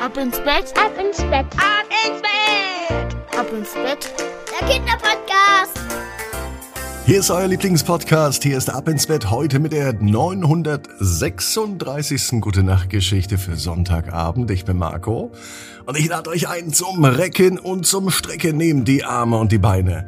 Ab 0.00 0.16
ins 0.16 0.38
Bett, 0.38 0.72
Ab 0.76 0.92
ins 0.98 1.16
Bett. 1.18 1.46
Ab 1.56 1.84
ins 2.06 2.22
Bett. 2.22 3.16
ab 3.36 3.52
ins 3.52 3.74
Bett. 3.74 4.12
Der 4.48 4.60
Kinderpodcast. 4.68 5.76
Hier 7.04 7.18
ist 7.18 7.30
euer 7.30 7.48
Lieblingspodcast. 7.48 8.44
Hier 8.44 8.56
ist 8.56 8.70
Ab 8.70 8.86
ins 8.88 9.08
Bett 9.08 9.28
heute 9.30 9.58
mit 9.58 9.72
der 9.72 9.92
936. 9.94 12.40
Gute 12.40 12.62
Nacht 12.62 12.90
Geschichte 12.90 13.38
für 13.38 13.56
Sonntagabend. 13.56 14.52
Ich 14.52 14.64
bin 14.64 14.78
Marco 14.78 15.32
und 15.86 15.98
ich 15.98 16.06
lade 16.08 16.30
euch 16.30 16.48
ein 16.48 16.72
zum 16.72 17.04
Recken 17.04 17.58
und 17.58 17.84
zum 17.86 18.10
Strecken. 18.10 18.56
Nehmt 18.56 18.86
die 18.86 19.02
Arme 19.04 19.36
und 19.38 19.50
die 19.50 19.58
Beine, 19.58 20.06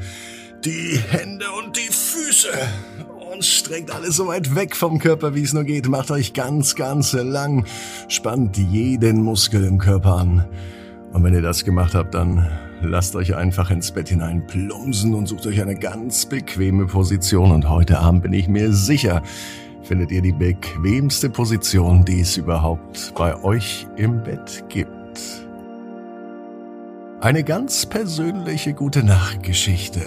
die 0.65 1.01
Hände 1.11 1.47
und 1.59 1.77
die 1.77 1.91
Füße 1.93 2.53
und 3.41 3.47
streckt 3.47 3.91
alles 3.91 4.17
so 4.17 4.27
weit 4.27 4.55
weg 4.55 4.77
vom 4.77 4.99
Körper, 4.99 5.35
wie 5.35 5.41
es 5.41 5.55
nur 5.55 5.65
geht. 5.65 5.89
Macht 5.89 6.11
euch 6.11 6.35
ganz, 6.35 6.75
ganz 6.75 7.15
lang. 7.15 7.65
Spannt 8.09 8.59
jeden 8.59 9.23
Muskel 9.23 9.65
im 9.65 9.79
Körper 9.79 10.17
an. 10.17 10.45
Und 11.15 11.25
wenn 11.25 11.33
ihr 11.33 11.41
das 11.41 11.65
gemacht 11.65 11.95
habt, 11.95 12.12
dann 12.12 12.47
lasst 12.83 13.17
euch 13.17 13.34
einfach 13.34 13.71
ins 13.71 13.93
Bett 13.93 14.11
hinein 14.11 14.47
plumpsen 14.47 15.15
und 15.15 15.27
sucht 15.27 15.47
euch 15.47 15.62
eine 15.62 15.75
ganz 15.75 16.27
bequeme 16.27 16.84
Position. 16.84 17.51
Und 17.51 17.67
heute 17.67 17.98
Abend 17.98 18.25
bin 18.25 18.34
ich 18.34 18.47
mir 18.47 18.75
sicher, 18.75 19.23
findet 19.84 20.12
ihr 20.12 20.20
die 20.20 20.33
bequemste 20.33 21.31
Position, 21.31 22.05
die 22.05 22.20
es 22.20 22.37
überhaupt 22.37 23.15
bei 23.17 23.43
euch 23.43 23.87
im 23.97 24.23
Bett 24.23 24.65
gibt. 24.69 25.19
Eine 27.23 27.43
ganz 27.43 27.87
persönliche 27.87 28.75
gute 28.75 29.03
Nachtgeschichte. 29.03 30.03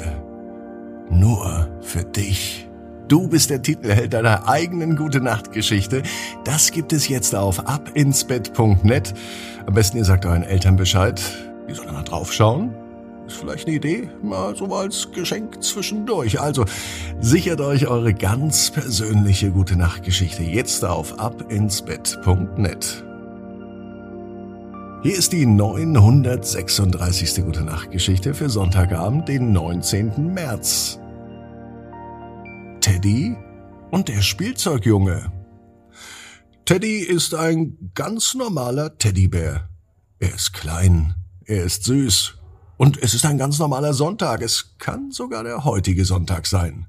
Nur 1.10 1.68
für 1.82 2.04
dich. 2.04 2.70
Du 3.14 3.28
bist 3.28 3.52
der 3.52 3.62
Titelheld 3.62 4.12
deiner 4.12 4.50
eigenen 4.50 4.96
gute 4.96 5.22
Nachtgeschichte. 5.22 6.02
Das 6.46 6.72
gibt 6.72 6.94
es 6.94 7.08
jetzt 7.08 7.36
auf 7.36 7.68
abinsbett.net. 7.68 9.14
Am 9.68 9.74
besten 9.76 9.98
ihr 9.98 10.04
sagt 10.04 10.26
euren 10.26 10.42
Eltern 10.42 10.78
Bescheid. 10.78 11.22
Die 11.70 11.76
sollen 11.76 11.94
mal 11.94 12.02
draufschauen. 12.02 12.74
Ist 13.28 13.36
vielleicht 13.36 13.68
eine 13.68 13.76
Idee, 13.76 14.10
mal 14.24 14.56
so 14.56 14.66
als 14.74 15.12
Geschenk 15.12 15.64
zwischendurch. 15.64 16.42
Also 16.42 16.66
sichert 17.20 17.62
euch 17.62 17.86
eure 17.86 18.16
ganz 18.16 18.72
persönliche 18.72 19.52
gute 19.52 19.76
Nachtgeschichte 19.76 20.42
jetzt 20.42 20.84
auf 20.84 21.20
abinsbett.net. 21.20 23.04
Hier 25.04 25.16
ist 25.16 25.34
die 25.34 25.46
936. 25.46 27.46
Gute 27.46 27.62
Nachtgeschichte 27.62 28.34
für 28.34 28.50
Sonntagabend, 28.50 29.28
den 29.28 29.52
19. 29.52 30.34
März. 30.34 30.98
Teddy 32.84 33.34
und 33.92 34.10
der 34.10 34.22
Spielzeugjunge. 34.22 35.32
Teddy 36.66 36.98
ist 36.98 37.34
ein 37.34 37.92
ganz 37.96 38.34
normaler 38.34 38.98
Teddybär. 38.98 39.70
Er 40.20 40.36
ist 40.36 40.52
klein, 40.52 41.16
er 41.46 41.64
ist 41.64 41.86
süß 41.86 42.34
und 42.76 43.02
es 43.02 43.14
ist 43.14 43.24
ein 43.24 43.38
ganz 43.38 43.58
normaler 43.58 43.94
Sonntag. 43.94 44.42
Es 44.42 44.76
kann 44.80 45.12
sogar 45.12 45.46
der 45.46 45.64
heutige 45.64 46.04
Sonntag 46.04 46.46
sein. 46.46 46.88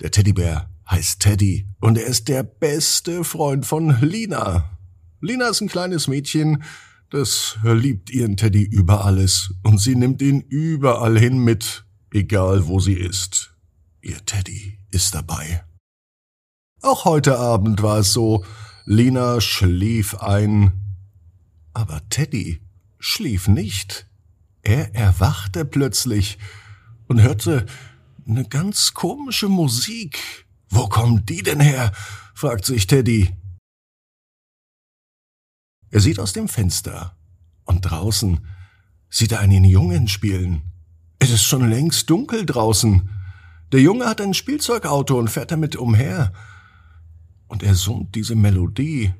Der 0.00 0.10
Teddybär 0.10 0.70
heißt 0.90 1.20
Teddy 1.20 1.66
und 1.80 1.98
er 1.98 2.06
ist 2.06 2.28
der 2.28 2.42
beste 2.42 3.24
Freund 3.24 3.66
von 3.66 3.94
Lina. 4.00 4.70
Lina 5.20 5.48
ist 5.48 5.60
ein 5.60 5.68
kleines 5.68 6.08
Mädchen, 6.08 6.62
das 7.10 7.58
liebt 7.62 8.08
ihren 8.08 8.38
Teddy 8.38 8.62
über 8.62 9.04
alles 9.04 9.52
und 9.64 9.82
sie 9.82 9.96
nimmt 9.96 10.22
ihn 10.22 10.40
überall 10.40 11.18
hin 11.18 11.44
mit, 11.44 11.84
egal 12.10 12.68
wo 12.68 12.80
sie 12.80 12.94
ist. 12.94 13.52
Ihr 14.00 14.24
Teddy 14.24 14.77
ist 14.90 15.14
dabei. 15.14 15.64
Auch 16.80 17.04
heute 17.04 17.38
Abend 17.38 17.82
war 17.82 17.98
es 17.98 18.12
so, 18.12 18.44
Lina 18.84 19.40
schlief 19.40 20.14
ein, 20.14 20.72
aber 21.74 22.00
Teddy 22.08 22.62
schlief 22.98 23.48
nicht. 23.48 24.06
Er 24.62 24.94
erwachte 24.94 25.64
plötzlich 25.64 26.38
und 27.06 27.20
hörte 27.20 27.66
eine 28.26 28.44
ganz 28.44 28.94
komische 28.94 29.48
Musik. 29.48 30.46
Wo 30.68 30.88
kommt 30.88 31.28
die 31.28 31.42
denn 31.42 31.60
her? 31.60 31.92
fragt 32.34 32.64
sich 32.64 32.86
Teddy. 32.86 33.34
Er 35.90 36.00
sieht 36.00 36.20
aus 36.20 36.32
dem 36.32 36.48
Fenster 36.48 37.16
und 37.64 37.82
draußen 37.82 38.46
sieht 39.10 39.32
er 39.32 39.40
einen 39.40 39.64
Jungen 39.64 40.08
spielen. 40.08 40.62
Es 41.18 41.30
ist 41.30 41.44
schon 41.44 41.68
längst 41.68 42.10
dunkel 42.10 42.44
draußen. 42.44 43.08
Der 43.72 43.80
Junge 43.80 44.06
hat 44.06 44.20
ein 44.20 44.32
Spielzeugauto 44.34 45.18
und 45.18 45.28
fährt 45.28 45.50
damit 45.50 45.76
umher. 45.76 46.32
Und 47.48 47.62
er 47.62 47.74
summt 47.74 48.14
diese 48.14 48.34
Melodie. 48.34 49.12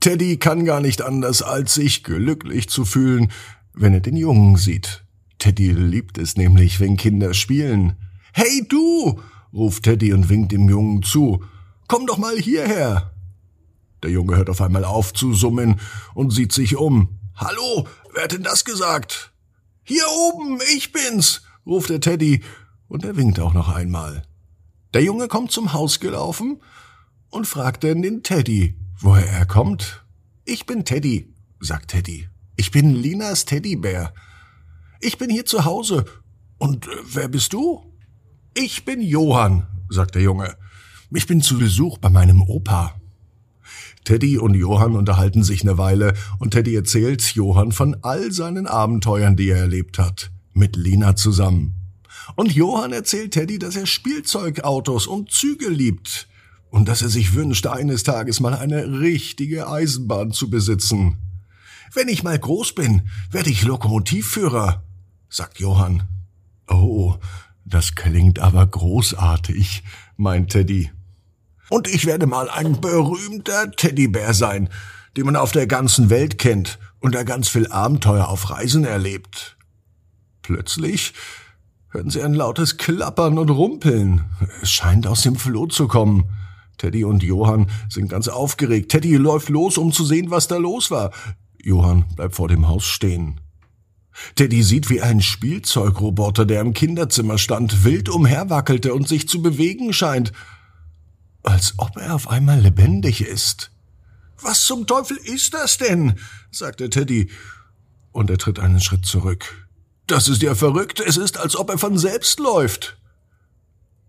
Teddy 0.00 0.36
kann 0.36 0.64
gar 0.64 0.80
nicht 0.80 1.02
anders, 1.02 1.42
als 1.42 1.74
sich 1.74 2.04
glücklich 2.04 2.68
zu 2.68 2.84
fühlen, 2.84 3.32
wenn 3.74 3.92
er 3.92 4.00
den 4.00 4.16
Jungen 4.16 4.56
sieht. 4.56 5.04
Teddy 5.38 5.72
liebt 5.72 6.16
es 6.16 6.36
nämlich, 6.36 6.80
wenn 6.80 6.96
Kinder 6.96 7.34
spielen. 7.34 7.96
Hey 8.32 8.66
du! 8.68 9.20
ruft 9.52 9.84
Teddy 9.84 10.12
und 10.12 10.28
winkt 10.28 10.52
dem 10.52 10.68
Jungen 10.68 11.02
zu. 11.02 11.42
Komm 11.88 12.06
doch 12.06 12.18
mal 12.18 12.36
hierher! 12.36 13.15
Der 14.06 14.12
Junge 14.12 14.36
hört 14.36 14.50
auf 14.50 14.60
einmal 14.60 14.84
auf 14.84 15.12
zu 15.12 15.34
summen 15.34 15.80
und 16.14 16.30
sieht 16.30 16.52
sich 16.52 16.76
um. 16.76 17.18
Hallo, 17.34 17.88
wer 18.14 18.22
hat 18.22 18.30
denn 18.30 18.44
das 18.44 18.64
gesagt? 18.64 19.32
Hier 19.82 20.04
oben, 20.08 20.60
ich 20.76 20.92
bin's, 20.92 21.42
ruft 21.66 21.90
der 21.90 21.98
Teddy 21.98 22.44
und 22.86 23.04
er 23.04 23.16
winkt 23.16 23.40
auch 23.40 23.52
noch 23.52 23.68
einmal. 23.68 24.22
Der 24.94 25.02
Junge 25.02 25.26
kommt 25.26 25.50
zum 25.50 25.72
Haus 25.72 25.98
gelaufen 25.98 26.62
und 27.30 27.48
fragt 27.48 27.82
dann 27.82 28.00
den 28.00 28.22
Teddy, 28.22 28.78
woher 29.00 29.26
er 29.26 29.44
kommt. 29.44 30.04
Ich 30.44 30.66
bin 30.66 30.84
Teddy, 30.84 31.34
sagt 31.58 31.90
Teddy. 31.90 32.28
Ich 32.54 32.70
bin 32.70 32.94
Linas 32.94 33.44
Teddybär. 33.44 34.14
Ich 35.00 35.18
bin 35.18 35.30
hier 35.30 35.46
zu 35.46 35.64
Hause. 35.64 36.04
Und 36.58 36.86
äh, 36.86 36.90
wer 37.12 37.26
bist 37.26 37.52
du? 37.52 37.92
Ich 38.54 38.84
bin 38.84 39.00
Johann, 39.00 39.66
sagt 39.88 40.14
der 40.14 40.22
Junge. 40.22 40.56
Ich 41.12 41.26
bin 41.26 41.42
zu 41.42 41.58
Besuch 41.58 41.98
bei 41.98 42.08
meinem 42.08 42.40
Opa. 42.40 42.95
Teddy 44.06 44.38
und 44.38 44.54
Johann 44.54 44.94
unterhalten 44.94 45.42
sich 45.42 45.62
eine 45.62 45.78
Weile 45.78 46.14
und 46.38 46.52
Teddy 46.52 46.76
erzählt 46.76 47.22
Johann 47.34 47.72
von 47.72 47.96
all 48.02 48.30
seinen 48.30 48.68
Abenteuern, 48.68 49.34
die 49.34 49.48
er 49.48 49.58
erlebt 49.58 49.98
hat, 49.98 50.30
mit 50.52 50.76
Lina 50.76 51.16
zusammen. 51.16 51.74
Und 52.36 52.54
Johann 52.54 52.92
erzählt 52.92 53.32
Teddy, 53.32 53.58
dass 53.58 53.74
er 53.74 53.86
Spielzeugautos 53.86 55.08
und 55.08 55.32
Züge 55.32 55.68
liebt 55.68 56.28
und 56.70 56.88
dass 56.88 57.02
er 57.02 57.08
sich 57.08 57.34
wünscht, 57.34 57.66
eines 57.66 58.04
Tages 58.04 58.38
mal 58.38 58.54
eine 58.54 59.00
richtige 59.00 59.68
Eisenbahn 59.68 60.30
zu 60.30 60.50
besitzen. 60.50 61.16
Wenn 61.92 62.08
ich 62.08 62.22
mal 62.22 62.38
groß 62.38 62.76
bin, 62.76 63.08
werde 63.32 63.50
ich 63.50 63.64
Lokomotivführer, 63.64 64.84
sagt 65.28 65.58
Johann. 65.58 66.04
Oh, 66.68 67.16
das 67.64 67.96
klingt 67.96 68.38
aber 68.38 68.64
großartig, 68.66 69.82
meint 70.16 70.50
Teddy. 70.50 70.92
Und 71.68 71.88
ich 71.88 72.06
werde 72.06 72.26
mal 72.26 72.48
ein 72.48 72.80
berühmter 72.80 73.70
Teddybär 73.72 74.34
sein, 74.34 74.68
den 75.16 75.26
man 75.26 75.36
auf 75.36 75.52
der 75.52 75.66
ganzen 75.66 76.10
Welt 76.10 76.38
kennt 76.38 76.78
und 77.00 77.14
der 77.14 77.24
ganz 77.24 77.48
viel 77.48 77.66
Abenteuer 77.68 78.28
auf 78.28 78.50
Reisen 78.50 78.84
erlebt. 78.84 79.56
Plötzlich 80.42 81.12
hören 81.90 82.10
sie 82.10 82.22
ein 82.22 82.34
lautes 82.34 82.76
Klappern 82.76 83.38
und 83.38 83.50
Rumpeln. 83.50 84.24
Es 84.62 84.70
scheint 84.70 85.06
aus 85.06 85.22
dem 85.22 85.36
Floh 85.36 85.66
zu 85.66 85.88
kommen. 85.88 86.30
Teddy 86.78 87.04
und 87.04 87.22
Johann 87.22 87.70
sind 87.88 88.10
ganz 88.10 88.28
aufgeregt. 88.28 88.90
Teddy 88.90 89.16
läuft 89.16 89.48
los, 89.48 89.78
um 89.78 89.92
zu 89.92 90.04
sehen, 90.04 90.30
was 90.30 90.46
da 90.46 90.56
los 90.58 90.90
war. 90.90 91.10
Johann 91.62 92.04
bleibt 92.14 92.36
vor 92.36 92.48
dem 92.48 92.68
Haus 92.68 92.84
stehen. 92.84 93.40
Teddy 94.34 94.62
sieht, 94.62 94.88
wie 94.88 95.02
ein 95.02 95.20
Spielzeugroboter, 95.20 96.46
der 96.46 96.60
im 96.60 96.74
Kinderzimmer 96.74 97.38
stand, 97.38 97.84
wild 97.84 98.08
umherwackelte 98.08 98.94
und 98.94 99.08
sich 99.08 99.28
zu 99.28 99.42
bewegen 99.42 99.92
scheint 99.92 100.32
als 101.46 101.74
ob 101.78 101.96
er 101.96 102.14
auf 102.14 102.28
einmal 102.28 102.60
lebendig 102.60 103.22
ist. 103.22 103.70
Was 104.40 104.64
zum 104.64 104.86
Teufel 104.86 105.16
ist 105.16 105.54
das 105.54 105.78
denn? 105.78 106.18
sagte 106.50 106.90
Teddy, 106.90 107.30
und 108.12 108.30
er 108.30 108.38
tritt 108.38 108.58
einen 108.58 108.80
Schritt 108.80 109.06
zurück. 109.06 109.68
Das 110.06 110.28
ist 110.28 110.42
ja 110.42 110.54
verrückt, 110.54 111.00
es 111.00 111.16
ist, 111.16 111.38
als 111.38 111.56
ob 111.56 111.70
er 111.70 111.78
von 111.78 111.98
selbst 111.98 112.38
läuft. 112.38 112.98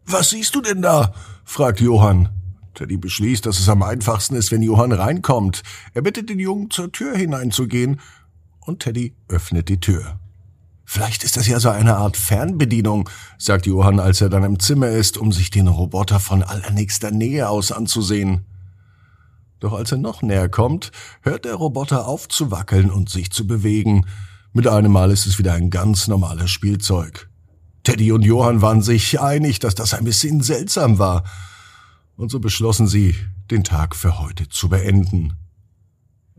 Was 0.05 0.31
siehst 0.31 0.55
du 0.55 0.61
denn 0.61 0.81
da? 0.81 1.13
fragt 1.43 1.79
Johann. 1.79 2.29
Teddy 2.73 2.97
beschließt, 2.97 3.45
dass 3.45 3.59
es 3.59 3.69
am 3.69 3.83
einfachsten 3.83 4.35
ist, 4.35 4.51
wenn 4.51 4.61
Johann 4.61 4.91
reinkommt. 4.91 5.63
Er 5.93 6.01
bittet 6.01 6.29
den 6.29 6.39
Jungen, 6.39 6.69
zur 6.69 6.91
Tür 6.91 7.15
hineinzugehen, 7.15 7.99
und 8.59 8.81
Teddy 8.81 9.15
öffnet 9.27 9.69
die 9.69 9.79
Tür. 9.79 10.19
Vielleicht 10.89 11.25
ist 11.25 11.35
das 11.35 11.47
ja 11.47 11.59
so 11.59 11.69
eine 11.69 11.97
Art 11.97 12.15
Fernbedienung, 12.15 13.09
sagt 13.37 13.65
Johann, 13.65 13.99
als 13.99 14.21
er 14.21 14.29
dann 14.29 14.45
im 14.45 14.57
Zimmer 14.57 14.87
ist, 14.87 15.17
um 15.17 15.33
sich 15.33 15.49
den 15.49 15.67
Roboter 15.67 16.21
von 16.21 16.43
allernächster 16.43 17.11
Nähe 17.11 17.49
aus 17.49 17.73
anzusehen. 17.73 18.45
Doch 19.59 19.73
als 19.73 19.91
er 19.91 19.97
noch 19.97 20.21
näher 20.21 20.47
kommt, 20.47 20.93
hört 21.23 21.43
der 21.43 21.55
Roboter 21.55 22.07
auf 22.07 22.29
zu 22.29 22.51
wackeln 22.51 22.89
und 22.89 23.09
sich 23.09 23.31
zu 23.31 23.45
bewegen. 23.45 24.05
Mit 24.53 24.65
einem 24.65 24.93
Mal 24.93 25.11
ist 25.11 25.25
es 25.25 25.37
wieder 25.37 25.51
ein 25.53 25.71
ganz 25.71 26.07
normales 26.07 26.49
Spielzeug. 26.51 27.29
Teddy 27.83 28.13
und 28.13 28.23
Johann 28.23 28.61
waren 28.61 28.81
sich 28.81 29.19
einig, 29.19 29.59
dass 29.59 29.75
das 29.75 29.93
ein 29.93 30.05
bisschen 30.05 30.39
seltsam 30.39 30.99
war. 30.99 31.25
Und 32.15 32.31
so 32.31 32.39
beschlossen 32.39 32.87
sie, 32.87 33.13
den 33.51 33.65
Tag 33.65 33.93
für 33.93 34.19
heute 34.19 34.47
zu 34.47 34.69
beenden. 34.69 35.33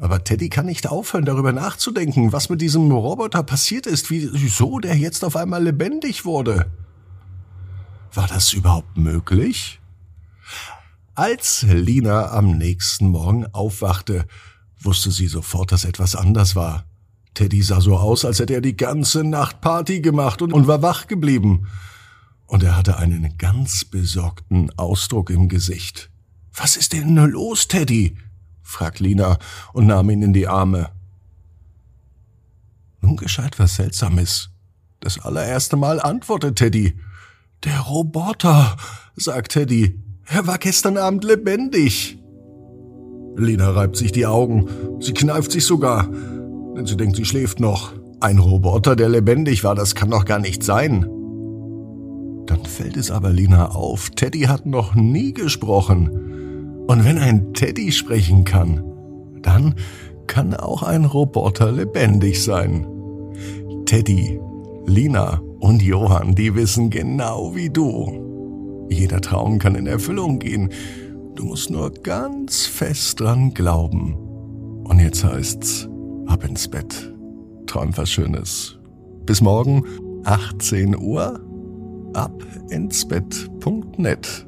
Aber 0.01 0.23
Teddy 0.23 0.49
kann 0.49 0.67
nicht 0.67 0.87
aufhören, 0.87 1.25
darüber 1.25 1.53
nachzudenken, 1.53 2.33
was 2.33 2.49
mit 2.49 2.61
diesem 2.61 2.91
Roboter 2.91 3.43
passiert 3.43 3.87
ist, 3.87 4.11
wieso 4.11 4.79
der 4.79 4.97
jetzt 4.97 5.25
auf 5.25 5.35
einmal 5.35 5.65
lebendig 5.65 6.25
wurde. 6.25 6.71
War 8.15 8.29
das 8.29 8.53
überhaupt 8.53 8.97
möglich? 8.97 9.81
Als 11.15 11.63
Lina 11.69 12.31
am 12.31 12.57
nächsten 12.57 13.09
Morgen 13.09 13.47
aufwachte, 13.47 14.27
wusste 14.81 15.11
sie 15.11 15.27
sofort, 15.27 15.73
dass 15.73 15.85
etwas 15.85 16.15
anders 16.15 16.55
war. 16.55 16.85
Teddy 17.35 17.63
sah 17.63 17.81
so 17.81 17.97
aus, 17.97 18.25
als 18.25 18.39
hätte 18.39 18.55
er 18.55 18.61
die 18.61 18.77
ganze 18.77 19.25
Nacht 19.25 19.61
Party 19.61 20.01
gemacht 20.01 20.43
und, 20.43 20.67
war 20.69 20.81
wach 20.81 21.09
geblieben. 21.09 21.67
Und 22.47 22.63
er 22.63 22.77
hatte 22.77 22.99
einen 22.99 23.37
ganz 23.37 23.85
besorgten 23.85 24.71
Ausdruck 24.79 25.31
im 25.31 25.49
Gesicht. 25.49 26.09
Was 26.55 26.77
ist 26.77 26.93
denn 26.93 27.15
nur 27.15 27.29
los, 27.29 27.67
Teddy? 27.67 28.17
Fragt 28.69 29.01
Lina 29.01 29.39
und 29.73 29.87
nahm 29.87 30.11
ihn 30.11 30.23
in 30.23 30.33
die 30.35 30.47
Arme. 30.47 30.91
Nun 33.01 33.17
geschah 33.17 33.47
etwas 33.47 33.77
Seltsames. 33.77 34.51
Das 35.01 35.19
allererste 35.19 35.77
Mal 35.77 36.01
antwortet 36.01 36.57
Teddy. 36.57 36.99
Der 37.65 37.81
Roboter, 37.81 38.77
sagt 39.17 39.53
Teddy. 39.53 39.99
Er 40.27 40.47
war 40.47 40.59
gestern 40.59 40.99
Abend 40.99 41.25
lebendig. 41.25 42.19
Lina 43.37 43.71
reibt 43.71 43.97
sich 43.97 44.13
die 44.13 44.27
Augen. 44.27 44.69
Sie 45.01 45.15
kneift 45.15 45.51
sich 45.51 45.65
sogar, 45.65 46.09
denn 46.77 46.85
sie 46.85 46.97
denkt, 46.97 47.17
sie 47.17 47.25
schläft 47.25 47.61
noch. 47.61 47.93
Ein 48.21 48.39
Roboter, 48.39 48.97
der 48.97 49.09
lebendig 49.09 49.65
war, 49.65 49.77
das 49.77 49.95
kann 49.95 50.11
doch 50.11 50.27
gar 50.27 50.41
nicht 50.41 50.63
sein. 50.63 51.07
Dann 52.47 52.65
fällt 52.65 52.97
es 52.97 53.11
aber 53.11 53.31
Lina 53.31 53.71
auf, 53.71 54.11
Teddy 54.11 54.43
hat 54.43 54.67
noch 54.67 54.95
nie 54.95 55.33
gesprochen. 55.33 56.29
Und 56.89 57.05
wenn 57.05 57.19
ein 57.19 57.53
Teddy 57.53 57.93
sprechen 57.93 58.45
kann, 58.45 58.83
dann 59.43 59.75
kann 60.27 60.55
auch 60.55 60.83
ein 60.83 61.05
Roboter 61.05 61.71
lebendig 61.71 62.43
sein. 62.43 62.87
Teddy, 63.85 64.41
Lina 64.87 65.43
und 65.61 65.83
Johann, 65.83 66.35
die 66.35 66.55
wissen 66.55 66.89
genau 66.89 67.55
wie 67.55 67.69
du. 67.69 68.87
Jeder 68.89 69.21
Traum 69.21 69.59
kann 69.59 69.75
in 69.75 69.87
Erfüllung 69.87 70.39
gehen. 70.39 70.71
Du 71.35 71.45
musst 71.45 71.71
nur 71.71 71.93
ganz 71.93 72.65
fest 72.65 73.21
dran 73.21 73.53
glauben. 73.53 74.15
Und 74.85 74.99
jetzt 74.99 75.23
heißt's, 75.23 75.91
ab 76.27 76.43
ins 76.43 76.69
Bett. 76.69 77.15
Träum 77.67 77.95
was 77.99 78.11
Schönes. 78.11 78.79
Bis 79.27 79.43
morgen, 79.43 79.85
18 80.25 80.97
Uhr, 80.97 81.39
ab 82.15 82.43
ins 82.71 83.07
Bett.net. 83.07 84.47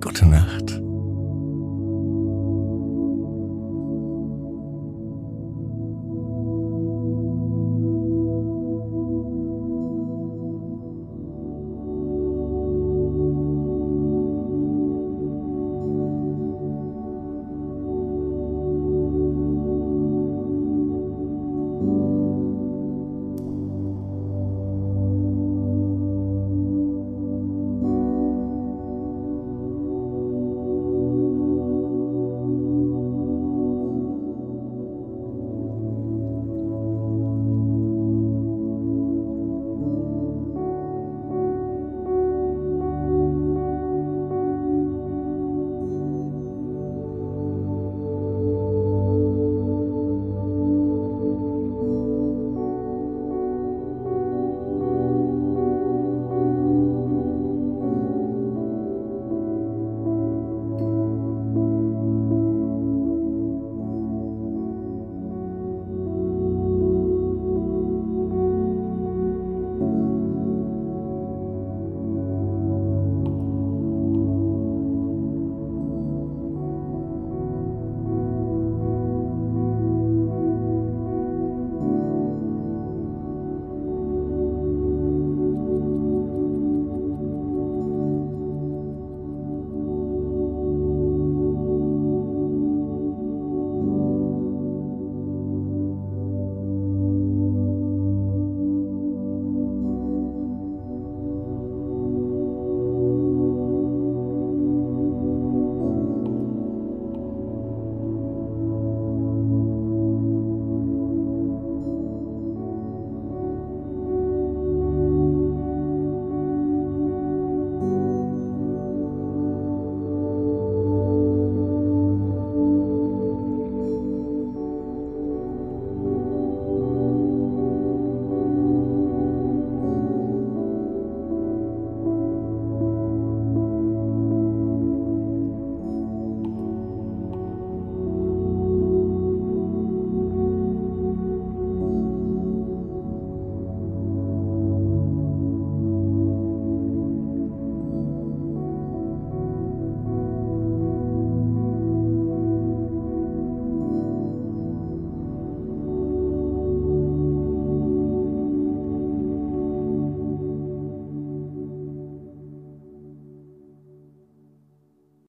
Gute 0.00 0.26
Nacht. 0.26 0.87